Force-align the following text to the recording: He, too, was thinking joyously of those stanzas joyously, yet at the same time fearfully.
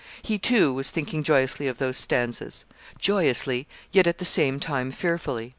He, 0.23 0.39
too, 0.39 0.73
was 0.73 0.89
thinking 0.89 1.21
joyously 1.21 1.67
of 1.67 1.77
those 1.77 1.95
stanzas 1.95 2.65
joyously, 2.97 3.67
yet 3.91 4.07
at 4.07 4.17
the 4.17 4.25
same 4.25 4.59
time 4.59 4.89
fearfully. 4.91 5.49